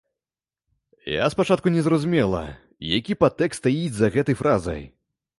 Я 1.05 1.25
спачатку 1.33 1.67
не 1.75 1.83
зразумела, 1.87 2.41
які 2.95 3.17
падтэкст 3.25 3.61
стаіць 3.65 3.93
за 3.99 4.07
гэтай 4.15 4.35
фразай. 4.41 4.81